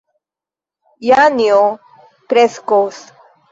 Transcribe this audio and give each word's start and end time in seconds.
Janjo 1.09 1.61
kreskos. 2.35 3.07